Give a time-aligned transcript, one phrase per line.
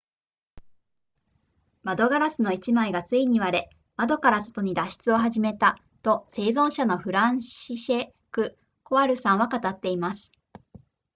[1.83, 10.31] 窓ガラスの1枚がついに割れ窓から外に脱出を始めたと生存者のフランシシェクコワルさんは語っています